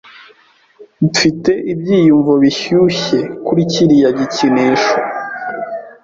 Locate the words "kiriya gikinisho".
3.71-4.95